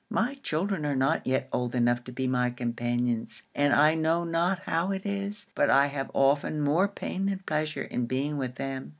My 0.09 0.33
children 0.33 0.83
are 0.83 0.95
not 0.95 1.27
yet 1.27 1.47
old 1.53 1.75
enough 1.75 2.03
to 2.05 2.11
be 2.11 2.25
my 2.25 2.49
companions; 2.49 3.43
and 3.53 3.71
I 3.71 3.93
know 3.93 4.23
not 4.23 4.61
how 4.61 4.91
it 4.91 5.05
is, 5.05 5.51
but 5.53 5.69
I 5.69 5.85
have 5.93 6.09
often 6.15 6.59
more 6.59 6.87
pain 6.87 7.27
than 7.27 7.43
pleasure 7.45 7.83
in 7.83 8.07
being 8.07 8.37
with 8.37 8.55
them. 8.55 8.89